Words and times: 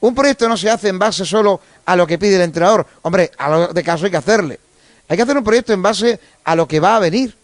Un 0.00 0.14
proyecto 0.14 0.48
no 0.48 0.56
se 0.56 0.70
hace 0.70 0.88
en 0.88 0.98
base 0.98 1.24
solo 1.24 1.60
a 1.84 1.94
lo 1.94 2.06
que 2.06 2.18
pide 2.18 2.36
el 2.36 2.42
entrenador. 2.42 2.86
Hombre, 3.02 3.30
a 3.36 3.50
lo 3.50 3.68
de 3.68 3.82
caso 3.82 4.06
hay 4.06 4.10
que 4.10 4.16
hacerle. 4.16 4.58
Hay 5.08 5.16
que 5.16 5.22
hacer 5.22 5.36
un 5.36 5.44
proyecto 5.44 5.72
en 5.72 5.82
base 5.82 6.18
a 6.44 6.54
lo 6.54 6.66
que 6.66 6.80
va 6.80 6.96
a 6.96 6.98
venir. 7.00 7.36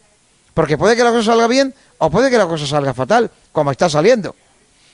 Porque 0.55 0.79
puede 0.79 0.97
que 0.97 1.05
la 1.05 1.11
cosa 1.11 1.33
salga 1.33 1.47
bien 1.49 1.75
o 1.99 2.11
puede 2.11 2.31
que 2.31 2.39
la 2.39 2.47
cosa 2.47 2.67
salga 2.67 2.95
fatal, 2.95 3.31
como 3.53 3.71
está 3.71 3.91
saliendo. 3.91 4.35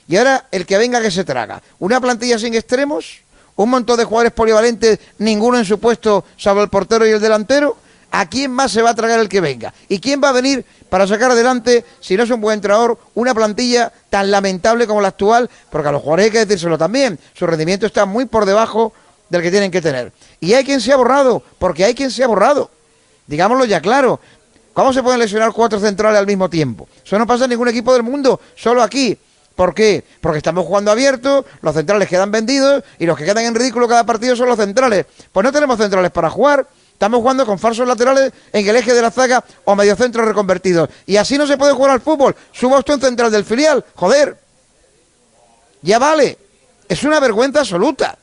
Y 0.07 0.17
ahora 0.17 0.47
el 0.51 0.65
que 0.65 0.77
venga 0.77 1.01
que 1.01 1.11
se 1.11 1.23
traga. 1.23 1.61
Una 1.79 2.01
plantilla 2.01 2.37
sin 2.37 2.53
extremos, 2.53 3.21
un 3.55 3.69
montón 3.69 3.97
de 3.97 4.03
jugadores 4.03 4.33
polivalentes, 4.33 4.99
ninguno 5.19 5.57
en 5.57 5.65
su 5.65 5.79
puesto, 5.79 6.25
salvo 6.37 6.61
el 6.61 6.69
portero 6.69 7.07
y 7.07 7.11
el 7.11 7.21
delantero. 7.21 7.77
¿A 8.15 8.29
quién 8.29 8.51
más 8.51 8.71
se 8.71 8.83
va 8.83 8.91
a 8.91 8.95
tragar 8.95 9.19
el 9.19 9.27
que 9.27 9.41
venga? 9.41 9.73
¿Y 9.89 9.99
quién 9.99 10.21
va 10.23 10.29
a 10.29 10.33
venir 10.33 10.63
para 10.87 11.07
sacar 11.07 11.31
adelante, 11.31 11.83
si 11.99 12.15
no 12.15 12.21
es 12.21 12.29
un 12.29 12.41
buen 12.41 12.53
entrenador, 12.53 12.99
una 13.15 13.33
plantilla 13.33 13.91
tan 14.11 14.29
lamentable 14.29 14.85
como 14.85 15.01
la 15.01 15.07
actual? 15.07 15.49
Porque 15.71 15.89
a 15.89 15.91
los 15.91 16.03
jugadores 16.03 16.25
hay 16.25 16.31
que 16.31 16.45
decírselo 16.45 16.77
también. 16.77 17.17
Su 17.33 17.47
rendimiento 17.47 17.87
está 17.87 18.05
muy 18.05 18.25
por 18.25 18.45
debajo 18.45 18.93
del 19.29 19.41
que 19.41 19.49
tienen 19.49 19.71
que 19.71 19.81
tener. 19.81 20.13
Y 20.39 20.53
hay 20.53 20.63
quien 20.63 20.79
se 20.79 20.93
ha 20.93 20.95
borrado, 20.95 21.41
porque 21.57 21.85
hay 21.85 21.95
quien 21.95 22.11
se 22.11 22.23
ha 22.23 22.27
borrado. 22.27 22.69
Digámoslo 23.25 23.65
ya 23.65 23.81
claro. 23.81 24.19
¿Cómo 24.73 24.93
se 24.93 25.01
pueden 25.01 25.19
lesionar 25.19 25.51
cuatro 25.51 25.79
centrales 25.79 26.19
al 26.19 26.27
mismo 26.27 26.51
tiempo? 26.51 26.87
Eso 27.03 27.17
no 27.17 27.25
pasa 27.25 27.45
en 27.45 27.49
ningún 27.49 27.69
equipo 27.69 27.93
del 27.93 28.03
mundo, 28.03 28.39
solo 28.55 28.83
aquí. 28.83 29.17
¿Por 29.55 29.73
qué? 29.73 30.03
Porque 30.21 30.37
estamos 30.37 30.67
jugando 30.67 30.91
abierto, 30.91 31.45
los 31.61 31.73
centrales 31.73 32.07
quedan 32.07 32.29
vendidos 32.29 32.83
y 32.99 33.07
los 33.07 33.17
que 33.17 33.25
quedan 33.25 33.45
en 33.45 33.55
ridículo 33.55 33.87
cada 33.87 34.05
partido 34.05 34.35
son 34.35 34.49
los 34.49 34.57
centrales. 34.57 35.07
Pues 35.31 35.43
no 35.43 35.51
tenemos 35.51 35.79
centrales 35.79 36.11
para 36.11 36.29
jugar. 36.29 36.67
Estamos 36.93 37.19
jugando 37.19 37.45
con 37.45 37.59
falsos 37.59 37.85
laterales 37.87 38.31
en 38.53 38.67
el 38.67 38.75
eje 38.77 38.93
de 38.93 39.01
la 39.01 39.11
zaga 39.11 39.43
o 39.65 39.75
mediocentros 39.75 40.25
reconvertidos. 40.25 40.89
Y 41.05 41.17
así 41.17 41.37
no 41.37 41.45
se 41.45 41.57
puede 41.57 41.73
jugar 41.73 41.91
al 41.91 42.01
fútbol. 42.01 42.35
Suba 42.53 42.79
usted 42.79 42.93
un 42.93 43.01
central 43.01 43.31
del 43.31 43.43
filial. 43.43 43.83
Joder. 43.95 44.37
Ya 45.81 45.99
vale. 45.99 46.37
Es 46.87 47.03
una 47.03 47.19
vergüenza 47.19 47.59
absoluta. 47.59 48.17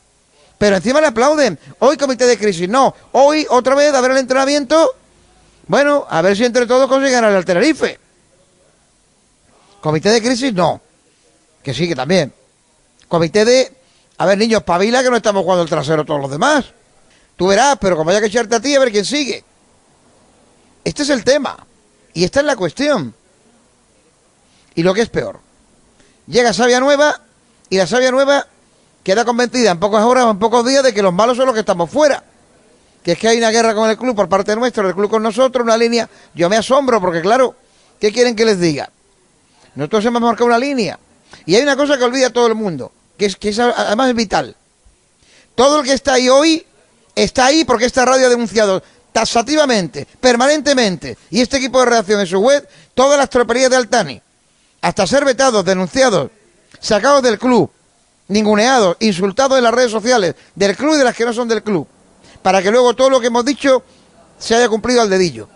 Pero 0.56 0.77
encima 0.77 1.01
le 1.01 1.09
aplauden. 1.09 1.59
Hoy 1.80 1.97
comité 1.97 2.27
de 2.27 2.38
crisis. 2.38 2.69
No. 2.69 2.94
Hoy 3.12 3.47
otra 3.50 3.75
vez 3.75 3.92
a 3.92 4.00
ver 4.00 4.12
el 4.12 4.19
entrenamiento. 4.19 4.94
Bueno, 5.66 6.06
a 6.09 6.22
ver 6.22 6.37
si 6.37 6.44
entre 6.44 6.66
todos 6.66 6.89
consiguen 6.89 7.25
el 7.25 7.44
Tenerife. 7.44 7.98
Comité 9.81 10.11
de 10.11 10.22
crisis 10.22 10.55
no. 10.55 10.81
Que 11.62 11.75
sí, 11.75 11.87
que 11.87 11.94
también. 11.94 12.33
Comité 13.09 13.44
de... 13.44 13.72
A 14.19 14.27
ver, 14.27 14.39
niños, 14.39 14.62
pavila 14.62 15.03
que 15.03 15.11
no 15.11 15.16
estamos 15.16 15.42
jugando 15.42 15.62
el 15.64 15.69
trasero 15.69 16.05
todos 16.05 16.20
los 16.20 16.31
demás. 16.31 16.72
Tú 17.41 17.46
verás, 17.46 17.78
pero 17.80 17.96
como 17.96 18.10
haya 18.10 18.20
que 18.20 18.27
echarte 18.27 18.55
a 18.55 18.60
ti, 18.60 18.74
a 18.74 18.80
ver 18.80 18.92
quién 18.92 19.06
sigue. 19.06 19.42
Este 20.84 21.05
es 21.05 21.08
el 21.08 21.24
tema. 21.24 21.56
Y 22.12 22.24
esta 22.24 22.41
es 22.41 22.44
la 22.44 22.55
cuestión. 22.55 23.14
Y 24.74 24.82
lo 24.82 24.92
que 24.92 25.00
es 25.00 25.08
peor. 25.08 25.41
Llega 26.27 26.52
Sabia 26.52 26.80
Nueva 26.80 27.19
y 27.70 27.78
la 27.78 27.86
Sabia 27.86 28.10
Nueva 28.10 28.47
queda 29.02 29.24
convencida 29.24 29.70
en 29.70 29.80
pocas 29.80 30.05
horas 30.05 30.27
o 30.27 30.32
en 30.32 30.38
pocos 30.38 30.66
días 30.66 30.84
de 30.84 30.92
que 30.92 31.00
los 31.00 31.14
malos 31.14 31.38
son 31.38 31.47
los 31.47 31.55
que 31.55 31.60
estamos 31.60 31.88
fuera. 31.88 32.22
Que 33.02 33.12
es 33.12 33.19
que 33.19 33.28
hay 33.28 33.38
una 33.38 33.50
guerra 33.50 33.75
con 33.75 33.88
el 33.88 33.97
club 33.97 34.14
por 34.14 34.28
parte 34.28 34.54
nuestra, 34.54 34.86
el 34.86 34.94
club 34.94 35.08
con 35.08 35.22
nosotros, 35.22 35.64
una 35.64 35.78
línea. 35.78 36.10
Yo 36.34 36.50
me 36.50 36.58
asombro 36.58 37.00
porque, 37.00 37.22
claro, 37.22 37.54
¿qué 37.98 38.12
quieren 38.12 38.36
que 38.36 38.44
les 38.44 38.60
diga? 38.60 38.91
Nosotros 39.77 40.04
hemos 40.04 40.20
marcado 40.20 40.44
una 40.44 40.58
línea. 40.58 40.98
Y 41.47 41.54
hay 41.54 41.62
una 41.62 41.75
cosa 41.75 41.97
que 41.97 42.04
olvida 42.04 42.28
todo 42.28 42.48
el 42.48 42.54
mundo, 42.54 42.92
que 43.16 43.25
es 43.25 43.36
que 43.36 43.48
es, 43.48 43.58
además 43.58 44.10
es 44.10 44.14
vital. 44.14 44.56
Todo 45.54 45.80
el 45.80 45.86
que 45.86 45.94
está 45.94 46.12
ahí 46.12 46.28
hoy 46.28 46.66
está 47.14 47.47
ahí 47.47 47.64
porque 47.64 47.86
esta 47.86 48.05
radio 48.05 48.27
ha 48.27 48.30
denunciado 48.30 48.83
tasativamente, 49.12 50.06
permanentemente, 50.20 51.19
y 51.30 51.41
este 51.41 51.56
equipo 51.56 51.80
de 51.80 51.86
redacción 51.86 52.20
en 52.20 52.27
su 52.27 52.39
web, 52.39 52.66
todas 52.94 53.19
las 53.19 53.30
tropelías 53.30 53.70
de 53.70 53.77
Altani, 53.77 54.22
hasta 54.80 55.06
ser 55.06 55.25
vetados, 55.25 55.64
denunciados, 55.64 56.31
sacados 56.78 57.22
del 57.22 57.38
club, 57.38 57.70
ninguneados, 58.28 58.97
insultados 59.00 59.58
en 59.58 59.64
las 59.64 59.75
redes 59.75 59.91
sociales, 59.91 60.34
del 60.55 60.77
club 60.77 60.94
y 60.94 60.98
de 60.98 61.05
las 61.05 61.16
que 61.16 61.25
no 61.25 61.33
son 61.33 61.48
del 61.48 61.62
club, 61.62 61.86
para 62.42 62.62
que 62.62 62.70
luego 62.70 62.94
todo 62.94 63.11
lo 63.11 63.20
que 63.20 63.27
hemos 63.27 63.44
dicho 63.44 63.83
se 64.38 64.55
haya 64.55 64.69
cumplido 64.69 65.03
al 65.03 65.11
dedillo, 65.11 65.48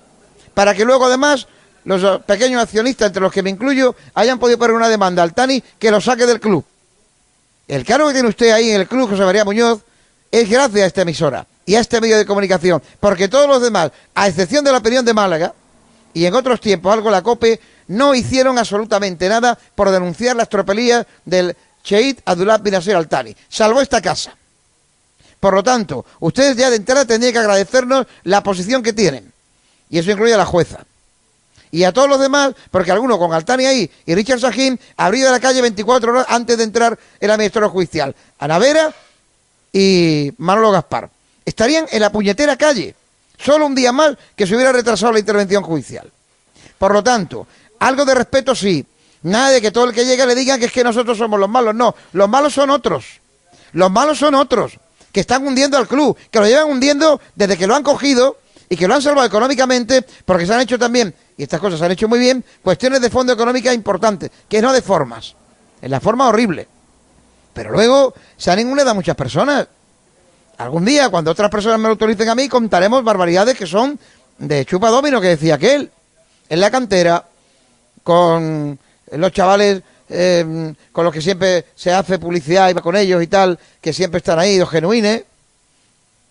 para 0.52 0.74
que 0.74 0.84
luego 0.84 1.06
además 1.06 1.46
los 1.84 2.22
pequeños 2.22 2.62
accionistas, 2.62 3.08
entre 3.08 3.22
los 3.22 3.32
que 3.32 3.42
me 3.42 3.50
incluyo, 3.50 3.94
hayan 4.14 4.38
podido 4.38 4.58
poner 4.58 4.74
una 4.74 4.88
demanda 4.88 5.22
al 5.22 5.34
Tani 5.34 5.62
que 5.78 5.90
lo 5.90 6.00
saque 6.00 6.26
del 6.26 6.40
club. 6.40 6.64
El 7.68 7.84
cargo 7.84 8.08
que 8.08 8.14
tiene 8.14 8.28
usted 8.28 8.50
ahí 8.50 8.70
en 8.70 8.80
el 8.80 8.88
club, 8.88 9.08
José 9.08 9.22
María 9.22 9.44
Muñoz, 9.44 9.80
es 10.30 10.48
gracias 10.48 10.82
a 10.82 10.86
esta 10.86 11.02
emisora 11.02 11.46
y 11.66 11.74
a 11.74 11.80
este 11.80 12.00
medio 12.00 12.16
de 12.16 12.26
comunicación, 12.26 12.82
porque 13.00 13.28
todos 13.28 13.48
los 13.48 13.62
demás, 13.62 13.90
a 14.14 14.28
excepción 14.28 14.64
de 14.64 14.72
la 14.72 14.78
opinión 14.78 15.04
de 15.04 15.14
Málaga, 15.14 15.54
y 16.12 16.26
en 16.26 16.34
otros 16.34 16.60
tiempos 16.60 16.92
algo 16.92 17.10
la 17.10 17.22
COPE, 17.22 17.60
no 17.88 18.14
hicieron 18.14 18.58
absolutamente 18.58 19.28
nada 19.28 19.58
por 19.74 19.90
denunciar 19.90 20.36
las 20.36 20.48
tropelías 20.48 21.06
del 21.24 21.56
Sheikh 21.84 22.22
Abdullah 22.24 22.58
bin 22.58 22.72
Nasser 22.72 22.96
Al-Tani, 22.96 23.36
salvo 23.48 23.80
esta 23.80 24.00
casa. 24.00 24.36
Por 25.40 25.54
lo 25.54 25.62
tanto, 25.62 26.06
ustedes 26.20 26.56
ya 26.56 26.70
de 26.70 26.76
entrada 26.76 27.04
tendrían 27.04 27.32
que 27.32 27.38
agradecernos 27.38 28.06
la 28.22 28.42
posición 28.42 28.82
que 28.82 28.92
tienen, 28.92 29.32
y 29.90 29.98
eso 29.98 30.10
incluye 30.10 30.34
a 30.34 30.38
la 30.38 30.46
jueza. 30.46 30.84
Y 31.70 31.82
a 31.82 31.92
todos 31.92 32.08
los 32.08 32.20
demás, 32.20 32.54
porque 32.70 32.92
algunos 32.92 33.18
con 33.18 33.32
Altani 33.32 33.66
ahí 33.66 33.90
y 34.06 34.14
Richard 34.14 34.38
Sajín 34.38 34.78
abrió 34.96 35.28
la 35.32 35.40
calle 35.40 35.60
24 35.60 36.12
horas 36.12 36.26
antes 36.28 36.56
de 36.56 36.62
entrar 36.62 36.96
el 37.18 37.30
administrador 37.32 37.70
judicial. 37.72 38.14
Ana 38.38 38.60
Vera 38.60 38.94
y 39.74 40.32
Manolo 40.38 40.70
Gaspar. 40.70 41.10
Estarían 41.44 41.86
en 41.90 42.00
la 42.00 42.12
puñetera 42.12 42.56
calle. 42.56 42.94
Solo 43.36 43.66
un 43.66 43.74
día 43.74 43.92
más 43.92 44.16
que 44.36 44.46
se 44.46 44.54
hubiera 44.54 44.72
retrasado 44.72 45.12
la 45.12 45.18
intervención 45.18 45.64
judicial. 45.64 46.10
Por 46.78 46.92
lo 46.92 47.02
tanto, 47.02 47.46
algo 47.80 48.04
de 48.04 48.14
respeto 48.14 48.54
sí. 48.54 48.86
Nada 49.22 49.50
de 49.50 49.60
que 49.60 49.72
todo 49.72 49.86
el 49.86 49.92
que 49.92 50.06
llega 50.06 50.26
le 50.26 50.36
diga 50.36 50.58
que 50.58 50.66
es 50.66 50.72
que 50.72 50.84
nosotros 50.84 51.18
somos 51.18 51.40
los 51.40 51.48
malos. 51.48 51.74
No, 51.74 51.94
los 52.12 52.28
malos 52.28 52.54
son 52.54 52.70
otros. 52.70 53.20
Los 53.72 53.90
malos 53.90 54.18
son 54.18 54.36
otros. 54.36 54.78
Que 55.10 55.20
están 55.20 55.44
hundiendo 55.44 55.76
al 55.76 55.88
club. 55.88 56.16
Que 56.30 56.38
lo 56.38 56.46
llevan 56.46 56.70
hundiendo 56.70 57.20
desde 57.34 57.58
que 57.58 57.66
lo 57.66 57.74
han 57.74 57.82
cogido 57.82 58.38
y 58.68 58.76
que 58.76 58.86
lo 58.86 58.94
han 58.94 59.02
salvado 59.02 59.26
económicamente 59.26 60.04
porque 60.24 60.46
se 60.46 60.54
han 60.54 60.60
hecho 60.60 60.78
también, 60.78 61.14
y 61.36 61.42
estas 61.42 61.60
cosas 61.60 61.78
se 61.78 61.84
han 61.84 61.92
hecho 61.92 62.08
muy 62.08 62.18
bien, 62.18 62.42
cuestiones 62.62 63.00
de 63.00 63.10
fondo 63.10 63.32
económica 63.32 63.72
importantes, 63.72 64.30
que 64.48 64.62
no 64.62 64.72
de 64.72 64.82
formas. 64.82 65.34
En 65.82 65.90
la 65.90 66.00
forma 66.00 66.28
horrible. 66.28 66.66
Pero 67.54 67.70
luego 67.70 68.12
se 68.36 68.50
han 68.50 68.58
inmunidado 68.58 68.90
a 68.90 68.94
muchas 68.94 69.16
personas. 69.16 69.66
Algún 70.58 70.84
día, 70.84 71.08
cuando 71.08 71.30
otras 71.30 71.50
personas 71.50 71.78
me 71.78 71.84
lo 71.84 71.92
autoricen 71.92 72.28
a 72.28 72.34
mí, 72.34 72.48
contaremos 72.48 73.02
barbaridades 73.02 73.56
que 73.56 73.66
son 73.66 73.98
de 74.38 74.66
chupa 74.66 74.90
domino, 74.90 75.20
que 75.20 75.28
decía 75.28 75.54
aquel. 75.54 75.90
En 76.48 76.60
la 76.60 76.70
cantera, 76.70 77.24
con 78.02 78.78
los 79.10 79.32
chavales 79.32 79.82
eh, 80.08 80.74
con 80.92 81.04
los 81.04 81.14
que 81.14 81.22
siempre 81.22 81.64
se 81.74 81.92
hace 81.92 82.18
publicidad 82.18 82.68
y 82.68 82.74
va 82.74 82.82
con 82.82 82.96
ellos 82.96 83.22
y 83.22 83.26
tal, 83.26 83.58
que 83.80 83.92
siempre 83.92 84.18
están 84.18 84.38
ahí, 84.38 84.58
los 84.58 84.68
genuines, 84.68 85.24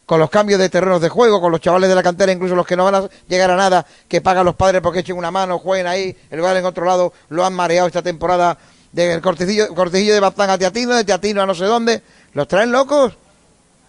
con 0.06 0.20
los 0.20 0.30
cambios 0.30 0.60
de 0.60 0.70
terrenos 0.70 1.02
de 1.02 1.10
juego, 1.10 1.42
con 1.42 1.52
los 1.52 1.60
chavales 1.60 1.90
de 1.90 1.96
la 1.96 2.04
cantera, 2.04 2.32
incluso 2.32 2.56
los 2.56 2.68
que 2.68 2.76
no 2.76 2.84
van 2.84 2.96
a 2.96 3.10
llegar 3.28 3.50
a 3.50 3.56
nada, 3.56 3.86
que 4.08 4.22
pagan 4.22 4.46
los 4.46 4.56
padres 4.56 4.82
porque 4.82 5.00
echen 5.00 5.18
una 5.18 5.32
mano, 5.32 5.58
jueguen 5.58 5.88
ahí, 5.88 6.16
el 6.30 6.38
lugar 6.38 6.56
en 6.56 6.66
otro 6.66 6.86
lado 6.86 7.14
lo 7.30 7.46
han 7.46 7.54
mareado 7.54 7.88
esta 7.88 8.02
temporada 8.02 8.58
del 8.94 9.22
cortecillo, 9.22 9.74
cortecillo 9.74 10.14
de 10.14 10.20
Bazán 10.20 10.50
a 10.52 10.58
Teatino, 10.58 10.96
de 10.96 11.04
Teatino 11.04 11.42
a 11.42 11.46
no 11.46 11.56
sé 11.56 11.66
dónde, 11.66 12.02
los 12.34 12.48
traen 12.48 12.72
locos. 12.72 13.14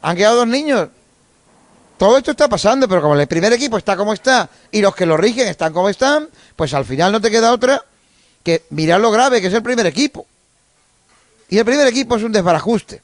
Han 0.02 0.16
quedado 0.16 0.38
dos 0.38 0.48
niños. 0.48 0.88
Todo 1.96 2.18
esto 2.18 2.32
está 2.32 2.48
pasando, 2.48 2.88
pero 2.88 3.00
como 3.00 3.14
el 3.14 3.26
primer 3.28 3.52
equipo 3.52 3.78
está 3.78 3.96
como 3.96 4.12
está 4.12 4.48
y 4.72 4.80
los 4.80 4.94
que 4.94 5.06
lo 5.06 5.16
rigen 5.16 5.46
están 5.46 5.72
como 5.72 5.88
están, 5.88 6.28
pues 6.56 6.74
al 6.74 6.84
final 6.84 7.12
no 7.12 7.20
te 7.20 7.30
queda 7.30 7.52
otra 7.52 7.82
que 8.42 8.64
mirar 8.70 9.00
lo 9.00 9.10
grave 9.10 9.40
que 9.40 9.46
es 9.46 9.54
el 9.54 9.62
primer 9.62 9.86
equipo. 9.86 10.26
Y 11.48 11.58
el 11.58 11.64
primer 11.64 11.86
equipo 11.86 12.16
es 12.16 12.22
un 12.22 12.32
desbarajuste. 12.32 13.00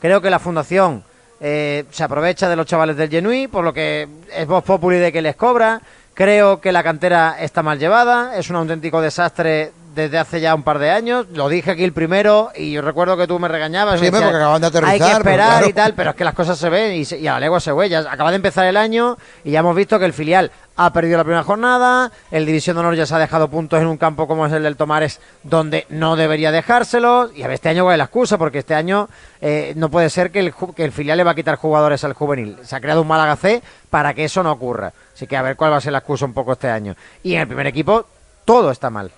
Creo 0.00 0.20
que 0.20 0.30
la 0.30 0.38
fundación 0.38 1.02
eh, 1.40 1.84
se 1.90 2.04
aprovecha 2.04 2.48
de 2.48 2.56
los 2.56 2.66
chavales 2.66 2.96
del 2.96 3.10
Genui, 3.10 3.48
por 3.48 3.64
lo 3.64 3.72
que 3.72 4.06
es 4.32 4.46
voz 4.46 4.62
populi 4.62 4.98
de 4.98 5.10
que 5.10 5.22
les 5.22 5.36
cobra. 5.36 5.80
Creo 6.14 6.60
que 6.60 6.70
la 6.70 6.82
cantera 6.82 7.36
está 7.40 7.62
mal 7.62 7.78
llevada, 7.78 8.36
es 8.36 8.50
un 8.50 8.56
auténtico 8.56 9.00
desastre 9.00 9.72
desde 10.02 10.18
hace 10.18 10.40
ya 10.40 10.54
un 10.54 10.62
par 10.62 10.78
de 10.78 10.90
años. 10.90 11.26
Lo 11.32 11.48
dije 11.48 11.72
aquí 11.72 11.84
el 11.84 11.92
primero 11.92 12.50
y 12.54 12.72
yo 12.72 12.82
recuerdo 12.82 13.16
que 13.16 13.26
tú 13.26 13.38
me 13.38 13.48
regañabas. 13.48 14.00
Sí, 14.00 14.10
porque 14.10 14.26
acaban 14.26 14.60
de 14.60 14.66
aterrizar. 14.66 14.92
Hay 14.92 15.00
que 15.00 15.12
esperar 15.12 15.68
y 15.68 15.72
tal, 15.72 15.94
pero 15.94 16.10
es 16.10 16.16
que 16.16 16.24
las 16.24 16.34
cosas 16.34 16.58
se 16.58 16.68
ven 16.68 16.92
y, 16.92 17.26
a 17.26 17.34
la 17.34 17.40
legua 17.40 17.60
se 17.60 17.72
huellas. 17.72 18.06
Acaba 18.06 18.30
de 18.30 18.36
empezar 18.36 18.66
el 18.66 18.76
año 18.76 19.16
y 19.44 19.52
ya 19.52 19.60
hemos 19.60 19.76
visto 19.76 19.98
que 19.98 20.04
el 20.04 20.12
filial 20.12 20.50
ha 20.76 20.92
perdido 20.94 21.18
la 21.18 21.24
primera 21.24 21.44
jornada, 21.44 22.10
el 22.30 22.46
División 22.46 22.76
de 22.76 22.80
Honor 22.80 22.94
ya 22.94 23.04
se 23.04 23.14
ha 23.14 23.18
dejado 23.18 23.48
puntos 23.48 23.80
en 23.82 23.86
un 23.86 23.98
campo 23.98 24.26
como 24.26 24.46
es 24.46 24.52
el 24.52 24.62
del 24.62 24.76
Tomares, 24.76 25.20
donde 25.42 25.84
no 25.90 26.16
debería 26.16 26.50
dejárselos, 26.50 27.36
y 27.36 27.42
a 27.42 27.48
ver 27.48 27.56
este 27.56 27.68
año 27.68 27.84
cuál 27.84 27.94
es 27.94 27.98
la 27.98 28.04
excusa, 28.04 28.38
porque 28.38 28.60
este 28.60 28.74
año 28.74 29.06
eh, 29.42 29.74
no 29.76 29.90
puede 29.90 30.08
ser 30.08 30.30
que 30.30 30.40
el, 30.40 30.54
que 30.74 30.84
el 30.84 30.92
filial 30.92 31.18
le 31.18 31.24
va 31.24 31.32
a 31.32 31.34
quitar 31.34 31.56
jugadores 31.56 32.02
al 32.04 32.14
juvenil. 32.14 32.56
Se 32.62 32.76
ha 32.76 32.80
creado 32.80 33.02
un 33.02 33.08
Málaga 33.08 33.36
C 33.36 33.62
para 33.90 34.14
que 34.14 34.24
eso 34.24 34.42
no 34.42 34.52
ocurra. 34.52 34.94
Así 35.14 35.26
que 35.26 35.36
a 35.36 35.42
ver 35.42 35.56
cuál 35.56 35.72
va 35.72 35.76
a 35.76 35.80
ser 35.82 35.92
la 35.92 35.98
excusa 35.98 36.24
un 36.24 36.32
poco 36.32 36.52
este 36.52 36.70
año. 36.70 36.96
Y 37.22 37.34
en 37.34 37.42
el 37.42 37.46
primer 37.46 37.66
equipo 37.66 38.06
todo 38.46 38.70
está 38.70 38.88
mal 38.88 39.10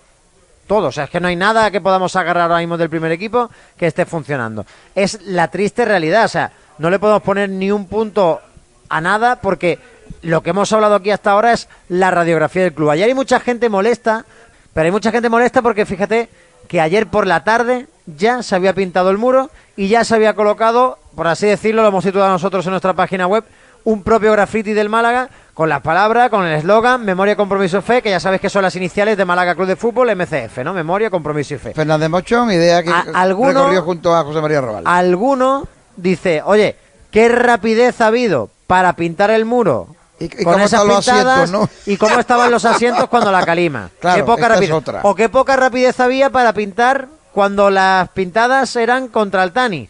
todo. 0.67 0.88
O 0.88 0.93
sea, 0.93 1.05
es 1.05 1.11
que 1.11 1.20
no 1.20 1.29
hay 1.29 1.37
nada 1.37 1.70
que 1.70 1.81
podamos 1.81 2.17
agarrar 2.17 2.44
ahora 2.44 2.59
mismo 2.59 2.76
del 2.76 2.91
primer 2.91 3.12
equipo 3.12 3.50
que 3.76 3.87
esté 3.87 4.06
funcionando. 4.06 4.67
Es 4.94 5.20
la 5.23 5.49
triste 5.49 5.85
realidad. 5.85 6.25
O 6.25 6.29
sea, 6.29 6.53
no 6.79 6.91
le 6.91 6.99
podemos 6.99 7.23
poner 7.23 7.49
ni 7.49 7.70
un 7.70 7.87
punto 7.87 8.41
a 8.88 9.00
nada 9.00 9.37
porque 9.37 9.79
lo 10.23 10.43
que 10.43 10.50
hemos 10.50 10.73
hablado 10.73 10.97
aquí 10.97 11.11
hasta 11.11 11.31
ahora 11.31 11.53
es 11.53 11.69
la 11.88 12.11
radiografía 12.11 12.62
del 12.62 12.75
club. 12.75 12.91
Ayer 12.91 13.09
hay 13.09 13.14
mucha 13.14 13.41
gente 13.41 13.69
molesta, 13.69 14.25
pero 14.73 14.87
hay 14.87 14.93
mucha 14.93 15.11
gente 15.11 15.29
molesta 15.29 15.62
porque 15.62 15.87
fíjate, 15.87 16.29
que 16.69 16.81
ayer 16.81 17.06
por 17.06 17.26
la 17.26 17.44
tarde 17.44 17.87
ya 18.06 18.43
se 18.43 18.55
había 18.55 18.73
pintado 18.73 19.11
el 19.11 19.19
muro 19.19 19.50
y 19.76 19.88
ya 19.88 20.05
se 20.05 20.14
había 20.14 20.35
colocado, 20.35 20.99
por 21.14 21.26
así 21.26 21.47
decirlo, 21.47 21.82
lo 21.82 21.88
hemos 21.88 22.05
situado 22.05 22.31
nosotros 22.31 22.64
en 22.67 22.70
nuestra 22.70 22.94
página 22.94 23.26
web, 23.26 23.44
un 23.84 24.02
propio 24.02 24.32
graffiti 24.32 24.73
del 24.73 24.88
Málaga 24.88 25.29
con 25.55 25.69
las 25.69 25.81
palabras, 25.82 26.31
con 26.31 26.44
el 26.46 26.55
eslogan 26.55 27.05
Memoria, 27.05 27.37
Compromiso, 27.37 27.82
Fe, 27.82 28.00
que 28.02 28.11
ya 28.11 28.20
sabes 28.20 28.40
que 28.40 28.49
son 28.49 28.62
las 28.62 28.75
iniciales 28.76 29.17
de 29.17 29.25
Málaga 29.25 29.55
Club 29.55 29.67
de 29.67 29.76
Fútbol, 29.76 30.14
MCF, 30.17 30.58
¿no? 30.64 30.73
Memoria, 30.73 31.11
Compromiso 31.11 31.55
y 31.55 31.58
Fe. 31.58 31.75
Fernández 31.75 32.08
Mochón, 32.08 32.50
idea 32.50 32.82
que 32.82 32.90
A- 32.90 33.05
alguno- 33.14 33.52
recorrió 33.61 33.82
junto 33.82 34.14
a 34.17 34.25
José 34.25 34.40
María 34.40 34.61
Robal. 34.61 34.84
Alguno 34.87 35.67
dice, 35.96 36.43
oye, 36.44 36.76
¿qué 37.11 37.29
rapidez 37.29 38.00
ha 38.00 38.06
habido 38.06 38.49
para 38.67 38.94
pintar 38.94 39.31
el 39.31 39.44
muro? 39.44 39.88
¿Y- 40.19 40.26
y 40.26 40.28
con 40.44 40.55
cómo 40.55 40.56
esas 40.64 40.73
están 40.81 40.88
los 40.88 41.05
pintadas 41.05 41.38
asientos, 41.43 41.70
no? 41.87 41.93
y 41.93 41.96
cómo 41.96 42.19
estaban 42.20 42.50
los 42.50 42.64
asientos 42.64 43.08
cuando 43.08 43.31
la 43.32 43.44
calima. 43.44 43.90
Claro, 44.00 44.17
qué 44.17 44.25
poca 44.25 44.49
rapidez. 44.49 44.70
otra. 44.73 45.00
O 45.02 45.14
qué 45.14 45.28
poca 45.28 45.56
rapidez 45.56 45.99
había 46.00 46.31
para 46.31 46.52
pintar 46.52 47.08
cuando 47.32 47.70
las 47.70 48.08
pintadas 48.11 48.75
eran 48.76 49.08
contra 49.08 49.43
el 49.43 49.52
Tani. 49.52 49.88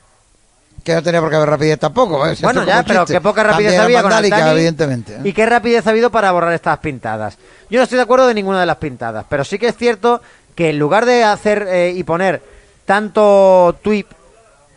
Que 0.84 0.94
no 0.94 1.02
tenía 1.02 1.20
por 1.20 1.30
qué 1.30 1.36
haber 1.36 1.50
rapidez 1.50 1.78
tampoco. 1.78 2.26
¿eh? 2.26 2.34
Si 2.34 2.42
Bueno, 2.42 2.64
ya, 2.64 2.82
pero 2.82 3.06
qué 3.06 3.20
poca 3.20 3.42
rapidez 3.44 3.76
También 3.76 3.98
había 3.98 4.02
con 4.02 4.12
Altani 4.12 4.50
evidentemente. 4.50 5.14
¿eh? 5.14 5.20
y 5.24 5.32
qué 5.32 5.46
rapidez 5.46 5.86
ha 5.86 5.90
habido 5.90 6.10
para 6.10 6.32
borrar 6.32 6.52
estas 6.52 6.78
pintadas. 6.78 7.38
Yo 7.70 7.78
no 7.78 7.84
estoy 7.84 7.96
de 7.96 8.02
acuerdo 8.02 8.26
de 8.26 8.34
ninguna 8.34 8.60
de 8.60 8.66
las 8.66 8.76
pintadas, 8.76 9.24
pero 9.28 9.44
sí 9.44 9.58
que 9.58 9.68
es 9.68 9.76
cierto 9.76 10.20
que 10.54 10.70
en 10.70 10.78
lugar 10.78 11.06
de 11.06 11.24
hacer 11.24 11.66
eh, 11.70 11.92
y 11.94 12.02
poner 12.02 12.42
tanto 12.84 13.78
tweet, 13.82 14.06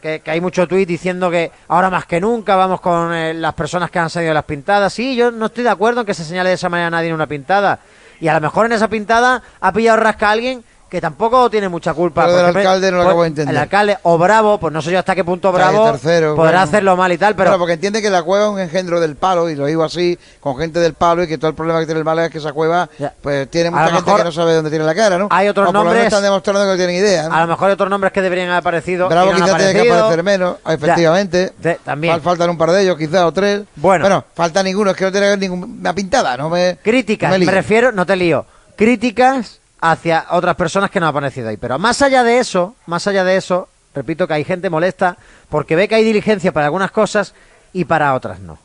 que, 0.02 0.19
que 0.19 0.31
hay 0.31 0.40
mucho 0.40 0.68
tweet 0.68 0.86
diciendo 0.86 1.31
que 1.31 1.52
ahora 1.68 1.90
más 1.90 2.06
que 2.06 2.22
nunca 2.22 2.56
vamos 2.56 2.80
con 2.81 3.42
las 3.42 3.54
personas 3.56 3.90
que 3.90 3.98
han 4.00 4.10
salido 4.10 4.30
de 4.30 4.36
las 4.36 4.46
pintadas, 4.46 4.94
sí, 4.94 5.16
yo 5.16 5.31
no 5.31 5.48
estoy 5.48 5.63
de 5.63 5.72
acuerdo 5.72 6.01
en 6.01 6.06
que 6.06 6.13
se 6.13 6.24
señale 6.24 6.50
de 6.50 6.56
esa 6.56 6.69
manera 6.69 6.88
a 6.88 6.92
nadie 6.92 7.10
en 7.10 7.16
una 7.16 7.28
pintada. 7.28 7.80
Y 8.22 8.28
a 8.28 8.34
lo 8.36 8.42
mejor 8.42 8.68
en 8.68 8.74
esa 8.74 8.88
pintada 8.88 9.42
ha 9.60 9.72
pillado 9.74 9.98
rasca 9.98 10.30
a 10.30 10.31
alguien 10.31 10.63
que 10.96 11.02
tampoco 11.02 11.50
tiene 11.50 11.68
mucha 11.68 11.94
culpa. 11.94 12.24
Pero 12.26 12.38
del 12.38 12.46
alcalde 12.56 12.90
no 12.90 12.98
lo 12.98 13.04
pues, 13.04 13.08
acabo 13.10 13.22
de 13.24 13.28
entender. 13.28 13.54
El 13.56 13.62
alcalde 13.62 13.98
o 14.04 14.18
Bravo, 14.18 14.58
pues 14.60 14.74
no 14.74 14.82
sé 14.82 14.92
yo 14.92 15.00
hasta 15.00 15.14
qué 15.14 15.26
punto 15.26 15.52
Bravo 15.52 15.92
tercero, 15.92 16.36
podrá 16.36 16.52
bueno. 16.52 16.64
hacerlo 16.64 16.96
mal 16.96 17.12
y 17.12 17.18
tal, 17.18 17.36
pero 17.36 17.48
Claro, 17.50 17.60
porque 17.60 17.74
entiende 17.74 18.02
que 18.02 18.10
la 18.10 18.24
cueva 18.24 18.46
es 18.46 18.52
un 18.52 18.60
engendro 18.62 19.02
del 19.02 19.18
palo, 19.18 19.50
y 19.50 19.56
lo 19.56 19.66
digo 19.66 19.84
así, 19.84 20.18
con 20.40 20.58
gente 20.58 20.80
del 20.80 20.94
palo, 20.94 21.24
y 21.24 21.28
que 21.28 21.38
todo 21.38 21.50
el 21.50 21.56
problema 21.56 21.80
que 21.82 21.86
tiene 21.86 22.00
el 22.00 22.06
Málaga 22.06 22.28
es 22.28 22.32
que 22.32 22.38
esa 22.38 22.54
cueva, 22.54 22.90
Ya. 22.98 23.14
pues 23.22 23.50
tiene 23.52 23.72
mucha 23.72 23.90
gente 23.90 24.12
que 24.16 24.24
no 24.24 24.32
sabe 24.32 24.54
dónde 24.54 24.70
tiene 24.70 24.86
la 24.86 24.96
cara, 24.96 25.18
¿no? 25.18 25.28
hay 25.32 25.50
otros 25.50 25.68
O 25.68 25.74
por 25.74 25.74
lo 25.74 25.80
menos 25.82 25.94
nombres- 25.96 26.08
están 26.08 26.24
demostrando 26.24 26.62
que 26.62 26.68
no 26.68 26.76
tienen 26.78 26.96
idea, 26.96 27.28
¿no? 27.28 27.36
A 27.36 27.42
lo 27.42 27.48
mejor 27.48 27.68
hay 27.68 27.74
otros 27.74 27.90
nombres 27.90 28.14
que 28.14 28.22
deberían 28.22 28.48
haber 28.48 28.60
aparecido. 28.60 29.10
Bravo 29.10 29.32
no 29.34 29.38
quizás 29.38 29.58
tiene 29.58 29.74
que 29.74 29.92
aparecer 29.92 30.24
menos, 30.24 30.56
efectivamente. 30.66 31.54
Ya, 31.62 31.76
también. 31.84 32.14
Fal- 32.16 32.22
Faltan 32.22 32.50
un 32.50 32.58
par 32.58 32.72
de 32.72 32.84
ellos, 32.84 32.98
quizás, 32.98 33.24
o 33.24 33.32
tres. 33.34 33.64
Bueno. 33.76 34.24
falta 34.34 34.64
ninguno, 34.64 34.92
es 34.92 34.96
que 34.98 35.04
no 35.04 35.12
tiene 35.12 35.36
ninguna 35.36 35.94
pintada, 35.94 36.38
¿no? 36.38 36.50
Me, 36.50 36.78
Críticas, 36.82 37.30
no 37.30 37.34
me, 37.36 37.40
lío. 37.40 37.52
refiero, 37.52 37.92
no 37.92 38.06
te 38.06 38.16
lío. 38.16 38.46
Críticas 38.76 39.60
hacia 39.81 40.25
otras 40.31 40.56
personas 40.56 40.89
que 40.89 41.00
no 41.00 41.07
han 41.07 41.12
aparecido 41.12 41.50
ahí. 41.50 41.57
Pero 41.57 41.80
más 41.80 42.01
allá 42.01 42.24
de 42.24 42.39
eso, 42.39 42.75
más 42.86 43.07
allá 43.07 43.24
de 43.24 43.38
eso, 43.38 43.69
repito 43.94 44.27
que 44.27 44.33
hay 44.33 44.44
gente 44.44 44.69
molesta 44.69 45.18
porque 45.50 45.75
ve 45.75 45.88
que 45.88 45.95
hay 45.95 46.04
diligencia 46.04 46.51
para 46.51 46.68
algunas 46.68 46.92
cosas 46.92 47.33
y 47.74 47.86
para 47.86 48.13
otras 48.13 48.39
no. 48.39 48.57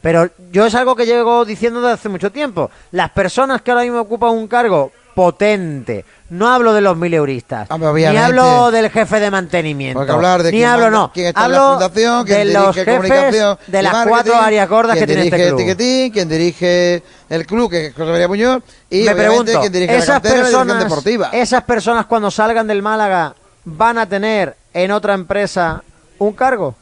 Pero 0.00 0.30
yo 0.52 0.66
es 0.66 0.74
algo 0.74 0.94
que 0.94 1.06
llevo 1.06 1.44
diciendo 1.44 1.80
desde 1.80 1.94
hace 1.94 2.08
mucho 2.08 2.30
tiempo. 2.30 2.70
Las 2.92 3.10
personas 3.10 3.62
que 3.62 3.70
ahora 3.70 3.82
mismo 3.82 4.00
ocupan 4.00 4.30
un 4.30 4.46
cargo 4.46 4.92
potente, 5.18 6.04
no 6.30 6.48
hablo 6.48 6.72
de 6.72 6.80
los 6.80 6.96
mileuristas, 6.96 7.68
ni 7.76 7.84
obviamente. 7.84 8.18
hablo 8.24 8.70
del 8.70 8.88
jefe 8.88 9.18
de 9.18 9.32
mantenimiento, 9.32 9.98
Porque 9.98 10.12
hablar 10.12 10.44
de 10.44 10.52
ni 10.52 10.58
quién 10.58 10.68
hablo, 10.70 10.84
manda- 10.84 10.98
no, 10.98 11.12
quién 11.12 11.26
está 11.26 11.44
en 11.46 11.50
la 11.50 11.58
hablo 11.58 11.70
fundación, 11.72 12.24
quién 12.24 12.38
de 12.38 12.44
dirige 12.44 12.60
los 12.60 12.74
jefes 12.76 13.56
de 13.66 13.82
las 13.82 14.06
cuatro 14.06 14.36
áreas 14.36 14.68
gordas 14.68 14.96
que 14.96 15.06
tiene 15.08 15.24
este 15.24 15.36
dirige 15.36 15.48
club. 15.50 15.60
etiquetín, 15.60 16.12
quien 16.12 16.28
dirige 16.28 17.02
el 17.28 17.46
club, 17.46 17.68
que 17.68 17.86
es 17.86 17.94
José 17.94 18.12
María 18.12 18.28
Muñoz, 18.28 18.62
y 18.88 19.02
me 19.02 19.14
pregunto, 19.16 19.58
quien 19.60 19.72
dirige 19.72 19.96
esas 19.96 20.22
la 20.22 20.30
personas, 20.30 20.78
deportiva. 20.84 21.30
esas 21.32 21.64
personas 21.64 22.06
cuando 22.06 22.30
salgan 22.30 22.68
del 22.68 22.80
Málaga 22.80 23.34
van 23.64 23.98
a 23.98 24.06
tener 24.08 24.54
en 24.72 24.92
otra 24.92 25.14
empresa 25.14 25.82
un 26.18 26.32
cargo, 26.34 26.76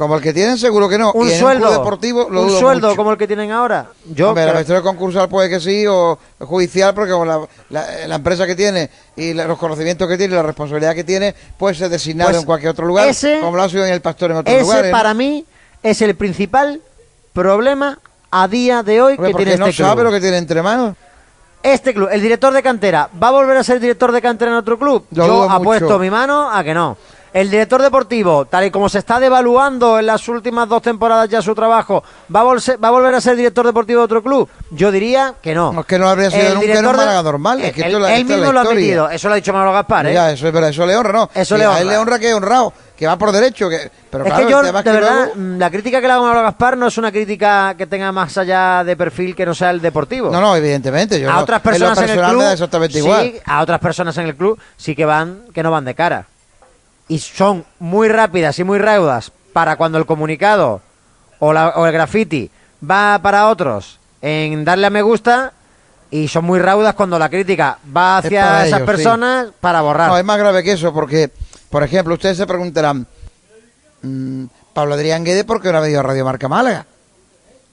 Como 0.00 0.16
el 0.16 0.22
que 0.22 0.32
tienen, 0.32 0.56
seguro 0.56 0.88
que 0.88 0.96
no. 0.96 1.12
un 1.12 1.28
y 1.28 1.32
en 1.32 1.38
sueldo, 1.38 1.68
un 1.68 1.76
deportivo 1.76 2.28
lo 2.30 2.44
un 2.44 2.50
sueldo 2.58 2.86
mucho. 2.88 2.96
como 2.96 3.12
el 3.12 3.18
que 3.18 3.26
tienen 3.26 3.50
ahora. 3.52 3.88
Yo 4.06 4.28
Hombre, 4.30 4.46
la 4.46 4.50
creo- 4.52 4.60
historia 4.62 4.80
concursal 4.82 5.28
puede 5.28 5.50
que 5.50 5.60
sí, 5.60 5.84
o 5.86 6.18
judicial, 6.38 6.94
porque 6.94 7.12
con 7.12 7.28
la, 7.28 7.38
la- 7.68 8.06
la 8.06 8.14
empresa 8.14 8.46
que 8.46 8.54
tiene 8.54 8.88
y 9.14 9.34
la- 9.34 9.44
los 9.44 9.58
conocimientos 9.58 10.08
que 10.08 10.16
tiene 10.16 10.32
y 10.32 10.36
la 10.36 10.42
responsabilidad 10.42 10.94
que 10.94 11.04
tiene, 11.04 11.34
puede 11.58 11.74
ser 11.74 11.90
designado 11.90 12.30
Pues 12.30 12.40
en 12.40 12.46
cualquier 12.46 12.70
otro 12.70 12.86
lugar, 12.86 13.08
ese- 13.08 13.40
como 13.40 13.58
lo 13.58 13.62
ha 13.62 13.68
sido 13.68 13.84
en 13.84 13.92
el 13.92 14.00
Pastor 14.00 14.30
en 14.30 14.38
otros 14.38 14.54
ese 14.56 14.62
lugares. 14.64 14.90
¿no? 14.90 14.96
para 14.96 15.12
mí 15.12 15.44
es 15.82 16.00
el 16.00 16.14
principal 16.16 16.80
problema 17.34 17.98
a 18.30 18.48
día 18.48 18.82
de 18.82 19.02
hoy 19.02 19.14
Hombre, 19.18 19.32
que 19.32 19.36
tiene 19.36 19.56
no 19.58 19.66
este 19.66 19.76
club. 19.76 19.86
sabe 19.88 20.02
lo 20.02 20.10
que 20.10 20.20
tiene 20.22 20.38
entre 20.38 20.62
manos. 20.62 20.96
Este 21.62 21.92
club, 21.92 22.08
el 22.10 22.22
director 22.22 22.54
de 22.54 22.62
cantera, 22.62 23.10
¿va 23.22 23.28
a 23.28 23.32
volver 23.32 23.54
a 23.58 23.62
ser 23.62 23.78
director 23.80 24.12
de 24.12 24.22
cantera 24.22 24.50
en 24.52 24.56
otro 24.56 24.78
club? 24.78 25.04
Lo 25.10 25.26
Yo 25.26 25.50
apuesto 25.50 25.84
mucho. 25.84 25.98
mi 25.98 26.08
mano 26.08 26.50
a 26.50 26.64
que 26.64 26.72
no. 26.72 26.96
El 27.32 27.48
director 27.48 27.80
deportivo, 27.80 28.44
tal 28.46 28.64
y 28.66 28.70
como 28.72 28.88
se 28.88 28.98
está 28.98 29.20
devaluando 29.20 30.00
en 30.00 30.06
las 30.06 30.26
últimas 30.28 30.68
dos 30.68 30.82
temporadas 30.82 31.28
ya 31.28 31.40
su 31.40 31.54
trabajo, 31.54 32.02
¿va 32.34 32.40
a, 32.40 32.44
va 32.44 32.88
a 32.88 32.90
volver 32.90 33.14
a 33.14 33.20
ser 33.20 33.36
director 33.36 33.64
deportivo 33.64 34.00
de 34.00 34.04
otro 34.04 34.22
club? 34.22 34.48
Yo 34.70 34.90
diría 34.90 35.34
que 35.40 35.54
no. 35.54 35.72
No, 35.72 35.80
es 35.82 35.86
que 35.86 35.98
no 35.98 36.08
habría 36.08 36.30
sido 36.30 36.42
El 36.48 36.54
nunca 36.54 36.72
en 36.78 36.86
un 36.86 36.96
Málaga 36.96 37.22
normal, 37.22 37.60
es 37.60 37.72
que 37.72 37.82
él, 37.82 37.92
la 38.02 38.08
mismo 38.16 38.52
lo 38.52 38.58
ha 38.58 38.62
admitido, 38.62 39.08
eso 39.10 39.28
lo 39.28 39.34
ha 39.34 39.36
dicho 39.36 39.52
Manolo 39.52 39.72
Gaspar, 39.72 40.06
¿eh? 40.08 40.14
Ya, 40.14 40.32
eso 40.32 40.48
es 40.48 40.52
verdad, 40.52 40.70
eso 40.70 40.84
le 40.86 40.96
honra, 40.96 41.12
¿no? 41.12 41.30
Eso 41.32 41.56
le 41.56 41.64
a 41.64 41.68
honra. 41.70 41.80
él 41.82 41.88
le 41.88 41.98
honra 41.98 42.18
que 42.18 42.28
es 42.30 42.34
honrado, 42.34 42.72
que 42.96 43.06
va 43.06 43.16
por 43.16 43.30
derecho, 43.30 43.68
que... 43.68 43.90
Pero 44.10 44.24
es 44.24 44.30
claro, 44.30 44.44
que 44.46 44.50
yo, 44.52 44.60
el 44.60 44.66
de 44.66 44.82
que 44.82 44.90
verdad, 44.90 45.14
luego- 45.14 45.32
mm, 45.36 45.58
la 45.58 45.70
crítica 45.70 46.00
que 46.00 46.06
le 46.08 46.12
hago 46.12 46.24
a 46.24 46.28
Manolo 46.30 46.44
Gaspar 46.46 46.76
no 46.76 46.86
es 46.88 46.98
una 46.98 47.12
crítica 47.12 47.74
que 47.78 47.86
tenga 47.86 48.10
más 48.10 48.36
allá 48.38 48.82
de 48.82 48.96
perfil 48.96 49.36
que 49.36 49.46
no 49.46 49.54
sea 49.54 49.70
el 49.70 49.80
deportivo. 49.80 50.30
No, 50.30 50.40
no, 50.40 50.56
evidentemente. 50.56 51.20
Yo 51.20 51.30
a 51.30 51.34
no- 51.34 51.40
otras 51.42 51.58
en 51.60 51.62
personas 51.62 51.98
en 51.98 52.04
el 52.04 52.10
personal 52.10 52.32
club 52.36 52.50
exactamente 52.52 52.92
sí, 52.94 52.98
igual. 53.04 53.32
a 53.44 53.62
otras 53.62 53.78
personas 53.78 54.18
en 54.18 54.26
el 54.26 54.34
club 54.34 54.58
sí 54.76 54.96
que 54.96 55.04
van 55.04 55.42
que 55.54 55.62
no 55.62 55.70
van 55.70 55.84
de 55.84 55.94
cara 55.94 56.26
y 57.10 57.18
son 57.18 57.64
muy 57.80 58.08
rápidas 58.08 58.58
y 58.60 58.64
muy 58.64 58.78
raudas 58.78 59.32
para 59.52 59.74
cuando 59.76 59.98
el 59.98 60.06
comunicado 60.06 60.80
o, 61.40 61.52
la- 61.52 61.70
o 61.70 61.84
el 61.86 61.92
graffiti 61.92 62.48
va 62.88 63.18
para 63.20 63.48
otros 63.48 63.98
en 64.22 64.64
darle 64.64 64.86
a 64.86 64.90
me 64.90 65.02
gusta 65.02 65.52
y 66.10 66.28
son 66.28 66.44
muy 66.44 66.58
raudas 66.60 66.94
cuando 66.94 67.18
la 67.18 67.28
crítica 67.28 67.78
va 67.96 68.18
hacia 68.18 68.64
esas 68.64 68.66
ellos, 68.68 68.80
sí. 68.80 68.86
personas 68.86 69.48
para 69.60 69.80
borrar 69.80 70.08
No, 70.10 70.18
es 70.18 70.24
más 70.24 70.38
grave 70.38 70.62
que 70.62 70.72
eso, 70.72 70.92
porque, 70.92 71.30
por 71.68 71.82
ejemplo, 71.82 72.14
ustedes 72.14 72.36
se 72.36 72.46
preguntarán, 72.46 73.06
mm, 74.02 74.44
Pablo 74.72 74.94
Adrián 74.94 75.24
Guede, 75.24 75.44
¿por 75.44 75.60
qué 75.60 75.72
no 75.72 75.78
ha 75.78 75.80
venido 75.80 76.00
a 76.00 76.02
Radio 76.04 76.24
Marca 76.24 76.48
Málaga? 76.48 76.86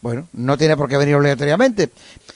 Bueno, 0.01 0.27
no 0.33 0.57
tiene 0.57 0.77
por 0.77 0.87
qué 0.89 0.97
venir 0.97 1.15
obligatoriamente. 1.15 1.89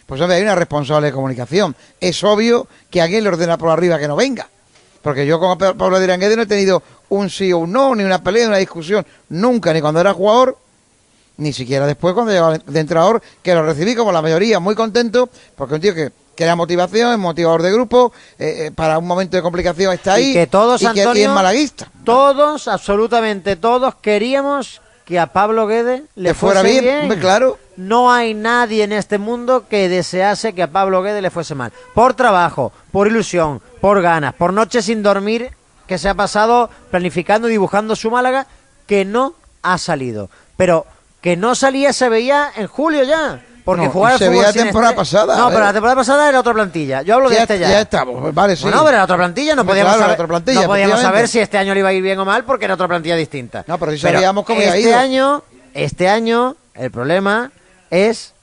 Pues 0.05 0.19
hombre, 0.21 0.37
hay 0.37 0.43
una 0.43 0.55
responsable 0.55 1.07
de 1.07 1.13
comunicación. 1.13 1.75
Es 1.99 2.23
obvio 2.23 2.67
que 2.89 3.01
alguien 3.01 3.23
le 3.23 3.29
ordena 3.29 3.57
por 3.57 3.69
arriba 3.69 3.97
que 3.99 4.07
no 4.07 4.15
venga. 4.15 4.47
Porque 5.01 5.25
yo 5.25 5.39
con 5.39 5.57
Pa- 5.57 5.73
Pablo 5.73 5.97
Adrián 5.97 6.19
Guede 6.19 6.35
no 6.35 6.43
he 6.43 6.47
tenido 6.47 6.83
un 7.09 7.29
sí 7.29 7.51
o 7.51 7.59
un 7.59 7.71
no, 7.71 7.95
ni 7.95 8.03
una 8.03 8.23
pelea, 8.23 8.43
ni 8.43 8.47
una 8.49 8.57
discusión. 8.57 9.05
Nunca, 9.29 9.73
ni 9.73 9.81
cuando 9.81 9.99
era 9.99 10.13
jugador, 10.13 10.57
ni 11.37 11.53
siquiera 11.53 11.87
después 11.87 12.13
cuando 12.13 12.31
llegaba 12.31 12.57
de 12.57 12.79
entrenador, 12.79 13.21
que 13.41 13.53
lo 13.55 13.63
recibí 13.63 13.95
como 13.95 14.11
la 14.11 14.21
mayoría, 14.21 14.59
muy 14.59 14.75
contento, 14.75 15.29
porque 15.55 15.75
un 15.75 15.81
tío 15.81 15.95
que 15.95 16.11
crea 16.35 16.55
motivación, 16.55 17.11
es 17.13 17.17
motivador 17.19 17.61
de 17.63 17.71
grupo, 17.71 18.13
eh, 18.39 18.67
eh, 18.67 18.71
para 18.73 18.97
un 18.99 19.07
momento 19.07 19.37
de 19.37 19.43
complicación 19.43 19.93
está 19.93 20.13
ahí, 20.13 20.29
y 20.31 20.33
que 20.33 20.47
todos 20.47 20.81
y 20.81 20.85
que 20.87 20.97
y 20.97 20.99
es 20.99 21.05
Antonio, 21.07 21.33
malaguista. 21.33 21.89
todos 22.05 22.67
absolutamente 22.67 23.55
todos 23.55 23.95
queríamos 24.01 24.81
que 25.05 25.19
a 25.19 25.27
Pablo 25.27 25.67
Guede 25.67 26.03
le 26.15 26.29
Que 26.29 26.33
fuera 26.35 26.61
bien, 26.61 27.01
hombre, 27.03 27.19
claro. 27.19 27.57
No 27.81 28.11
hay 28.11 28.35
nadie 28.35 28.83
en 28.83 28.91
este 28.91 29.17
mundo 29.17 29.65
que 29.67 29.89
desease 29.89 30.53
que 30.53 30.61
a 30.63 30.71
Pablo 30.71 31.01
Guede 31.01 31.19
le 31.21 31.31
fuese 31.31 31.55
mal. 31.55 31.71
Por 31.95 32.13
trabajo, 32.13 32.71
por 32.91 33.07
ilusión, 33.07 33.59
por 33.81 34.01
ganas, 34.03 34.35
por 34.35 34.53
noches 34.53 34.85
sin 34.85 35.01
dormir 35.01 35.49
que 35.87 35.97
se 35.97 36.07
ha 36.07 36.13
pasado 36.13 36.69
planificando 36.91 37.47
y 37.47 37.51
dibujando 37.51 37.95
su 37.95 38.11
Málaga 38.11 38.45
que 38.85 39.03
no 39.03 39.33
ha 39.63 39.79
salido. 39.79 40.29
Pero 40.57 40.85
que 41.21 41.35
no 41.35 41.55
salía 41.55 41.91
se 41.91 42.07
veía 42.07 42.51
en 42.55 42.67
julio 42.67 43.03
ya. 43.03 43.41
Porque 43.65 43.89
No, 43.91 44.05
al 44.05 44.17
se 44.19 44.29
veía 44.29 44.43
la 44.43 44.53
temporada 44.53 44.95
pasada, 44.95 45.37
No, 45.37 45.47
a 45.47 45.49
pero 45.49 45.61
la 45.61 45.73
temporada 45.73 45.95
pasada 45.95 46.29
era 46.29 46.39
otra 46.39 46.53
plantilla. 46.53 47.01
Yo 47.01 47.15
hablo 47.15 47.29
de 47.29 47.35
Ya, 47.35 47.41
este 47.41 47.59
ya. 47.59 47.69
ya 47.69 47.81
estamos, 47.81 48.31
vale, 48.33 48.55
sí. 48.55 48.63
Bueno, 48.63 48.79
pero 48.83 48.89
era 48.97 49.03
otra 49.05 49.17
plantilla, 49.17 49.55
no 49.55 49.65
podíamos, 49.65 49.89
claro, 49.93 50.01
saber, 50.03 50.13
otra 50.15 50.27
plantilla, 50.27 50.61
no 50.61 50.67
podíamos 50.67 50.99
saber 51.01 51.27
si 51.27 51.39
este 51.39 51.57
año 51.57 51.73
le 51.73 51.79
iba 51.79 51.89
a 51.89 51.93
ir 51.93 52.03
bien 52.03 52.19
o 52.19 52.25
mal 52.25 52.43
porque 52.43 52.65
era 52.65 52.75
otra 52.75 52.87
plantilla 52.87 53.15
distinta. 53.15 53.63
No, 53.67 53.79
pero 53.79 53.91
sí 53.91 53.97
sabíamos 53.97 54.45
cómo 54.45 54.61
iba 54.61 54.69
este 54.75 54.89
ido. 54.89 54.97
año, 54.97 55.43
este 55.73 56.09
año 56.09 56.55
el 56.75 56.89
problema 56.91 57.51
es 57.91 58.33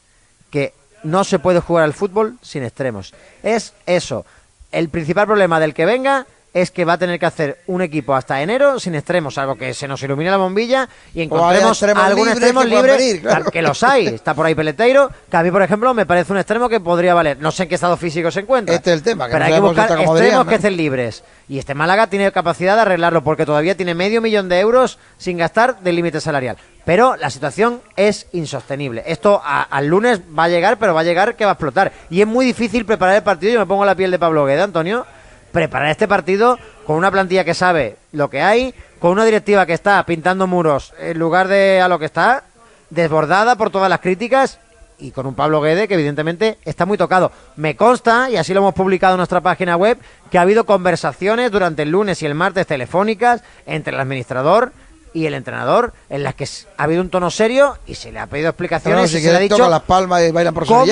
que 0.50 0.72
no 1.02 1.24
se 1.24 1.38
puede 1.38 1.60
jugar 1.60 1.84
al 1.84 1.94
fútbol 1.94 2.38
sin 2.42 2.62
extremos. 2.62 3.14
Es 3.42 3.74
eso. 3.86 4.24
El 4.70 4.88
principal 4.90 5.26
problema 5.26 5.58
del 5.58 5.74
que 5.74 5.86
venga 5.86 6.26
es 6.54 6.70
que 6.70 6.84
va 6.84 6.94
a 6.94 6.98
tener 6.98 7.18
que 7.20 7.26
hacer 7.26 7.58
un 7.66 7.82
equipo 7.82 8.14
hasta 8.14 8.40
enero 8.40 8.80
sin 8.80 8.94
extremos, 8.94 9.34
salvo 9.34 9.54
que 9.56 9.74
se 9.74 9.86
nos 9.86 10.02
ilumine 10.02 10.30
la 10.30 10.38
bombilla 10.38 10.88
y 11.14 11.22
encontremos 11.22 11.72
extremos 11.72 12.02
algún 12.04 12.26
libres 12.26 12.36
extremo 12.38 12.64
libre, 12.64 12.92
venir, 12.96 13.20
claro. 13.20 13.44
que 13.50 13.62
los 13.62 13.82
hay. 13.82 14.06
Está 14.06 14.34
por 14.34 14.46
ahí 14.46 14.54
Peleteiro, 14.54 15.10
que 15.30 15.36
a 15.36 15.42
mí, 15.42 15.50
por 15.50 15.62
ejemplo, 15.62 15.92
me 15.94 16.06
parece 16.06 16.32
un 16.32 16.38
extremo 16.38 16.68
que 16.68 16.80
podría 16.80 17.12
valer. 17.14 17.38
No 17.40 17.50
sé 17.50 17.64
en 17.64 17.68
qué 17.68 17.74
estado 17.74 17.96
físico 17.96 18.30
se 18.30 18.40
encuentra. 18.40 18.74
Este 18.74 18.90
es 18.90 18.96
el 18.96 19.02
tema, 19.02 19.26
que 19.26 19.32
pero 19.32 19.40
no 19.40 19.44
hay 19.46 19.52
que 19.52 19.60
buscar 19.60 19.90
extremos 19.90 20.18
dirían, 20.20 20.36
¿no? 20.38 20.46
que 20.46 20.54
estén 20.54 20.76
libres. 20.76 21.22
Y 21.48 21.58
este 21.58 21.74
Málaga 21.74 22.06
tiene 22.08 22.32
capacidad 22.32 22.76
de 22.76 22.82
arreglarlo 22.82 23.22
porque 23.22 23.46
todavía 23.46 23.76
tiene 23.76 23.94
medio 23.94 24.20
millón 24.20 24.48
de 24.48 24.58
euros 24.60 24.98
sin 25.18 25.36
gastar 25.38 25.80
del 25.80 25.96
límite 25.96 26.20
salarial. 26.20 26.56
Pero 26.84 27.16
la 27.16 27.28
situación 27.28 27.82
es 27.96 28.26
insostenible. 28.32 29.02
Esto 29.06 29.40
a- 29.44 29.62
al 29.64 29.86
lunes 29.86 30.20
va 30.36 30.44
a 30.44 30.48
llegar, 30.48 30.78
pero 30.78 30.94
va 30.94 31.00
a 31.02 31.04
llegar 31.04 31.36
que 31.36 31.44
va 31.44 31.50
a 31.50 31.54
explotar. 31.54 31.92
Y 32.08 32.22
es 32.22 32.26
muy 32.26 32.46
difícil 32.46 32.86
preparar 32.86 33.16
el 33.16 33.22
partido. 33.22 33.52
Yo 33.52 33.58
me 33.60 33.66
pongo 33.66 33.84
la 33.84 33.94
piel 33.94 34.10
de 34.10 34.18
Pablo 34.18 34.46
Gueda, 34.46 34.64
Antonio. 34.64 35.04
Preparar 35.52 35.90
este 35.90 36.08
partido 36.08 36.58
con 36.86 36.96
una 36.96 37.10
plantilla 37.10 37.44
que 37.44 37.54
sabe 37.54 37.96
lo 38.12 38.28
que 38.30 38.42
hay, 38.42 38.74
con 38.98 39.12
una 39.12 39.24
directiva 39.24 39.66
que 39.66 39.72
está 39.72 40.04
pintando 40.04 40.46
muros 40.46 40.92
en 40.98 41.18
lugar 41.18 41.48
de 41.48 41.80
a 41.80 41.88
lo 41.88 41.98
que 41.98 42.04
está, 42.06 42.44
desbordada 42.90 43.56
por 43.56 43.70
todas 43.70 43.88
las 43.90 44.00
críticas 44.00 44.58
y 44.98 45.12
con 45.12 45.26
un 45.26 45.34
Pablo 45.34 45.60
Guede 45.60 45.86
que 45.88 45.94
evidentemente 45.94 46.58
está 46.64 46.84
muy 46.84 46.98
tocado. 46.98 47.30
Me 47.56 47.76
consta, 47.76 48.30
y 48.30 48.36
así 48.36 48.52
lo 48.52 48.60
hemos 48.60 48.74
publicado 48.74 49.14
en 49.14 49.18
nuestra 49.18 49.40
página 49.40 49.76
web, 49.76 49.98
que 50.30 50.38
ha 50.38 50.42
habido 50.42 50.64
conversaciones 50.64 51.50
durante 51.50 51.82
el 51.82 51.90
lunes 51.90 52.22
y 52.22 52.26
el 52.26 52.34
martes 52.34 52.66
telefónicas 52.66 53.42
entre 53.66 53.94
el 53.94 54.00
administrador 54.00 54.72
y 55.14 55.26
el 55.26 55.34
entrenador 55.34 55.94
en 56.10 56.22
las 56.22 56.34
que 56.34 56.46
ha 56.76 56.82
habido 56.82 57.00
un 57.00 57.10
tono 57.10 57.30
serio 57.30 57.78
y 57.86 57.94
se 57.94 58.12
le 58.12 58.18
ha 58.18 58.26
pedido 58.26 58.50
explicaciones 58.50 59.00
No, 59.00 59.08
si 59.08 59.14
se 59.14 59.20
le 59.20 59.28
ha 59.28 59.30
quieren 59.30 59.42
dicho 59.42 59.56
tocan 59.56 59.70
las 59.70 59.82
palmas 59.82 60.22
y 60.22 60.30
bailan 60.30 60.52
por 60.52 60.66
¿Cómo, 60.66 60.84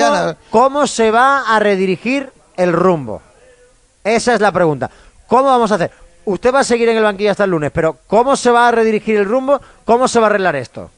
cómo 0.49 0.87
se 0.87 1.11
va 1.11 1.55
a 1.55 1.59
redirigir 1.59 2.31
el 2.55 2.73
rumbo? 2.73 3.21
Esa 4.07 4.33
es 4.35 4.39
la 4.39 4.53
pregunta. 4.53 4.89
¿Cómo 5.27 5.43
vamos 5.43 5.69
a 5.71 5.75
hacer? 5.75 5.91
Usted 6.23 6.53
va 6.53 6.61
a 6.61 6.63
seguir 6.63 6.87
en 6.87 6.97
el 6.97 7.03
banquillo 7.03 7.31
hasta 7.31 7.43
el 7.43 7.51
lunes, 7.51 7.71
pero 7.73 7.97
¿cómo 8.07 8.37
se 8.37 8.49
va 8.49 8.69
a 8.69 8.71
redirigir 8.71 9.17
el 9.17 9.25
rumbo? 9.25 9.59
¿Cómo 9.83 10.07
se 10.07 10.19
va 10.19 10.27
a 10.27 10.29
arreglar 10.29 10.55
esto? 10.55 10.89